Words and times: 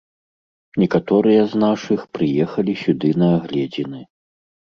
Некаторыя 0.83 1.41
з 1.51 1.59
нашых 1.65 2.01
прыехалі 2.17 2.73
сюды 2.83 3.09
на 3.25 3.31
агледзіны. 3.37 4.01